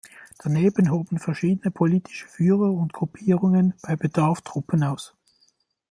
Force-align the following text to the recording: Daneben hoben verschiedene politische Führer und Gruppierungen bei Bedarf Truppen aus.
Daneben 0.39 0.87
hoben 0.89 1.19
verschiedene 1.19 1.69
politische 1.69 2.27
Führer 2.27 2.71
und 2.71 2.91
Gruppierungen 2.91 3.75
bei 3.83 3.95
Bedarf 3.95 4.41
Truppen 4.41 4.81
aus. 4.83 5.13